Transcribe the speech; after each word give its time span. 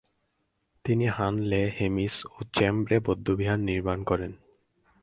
তিনি 0.85 1.05
হানলে, 1.07 1.61
হেমিস 1.79 2.15
ও 2.25 2.37
চেমরে 2.53 2.97
বৌদ্ধবিহার 2.99 3.59
নির্মাণ 3.59 3.99
করেন। 4.03 4.31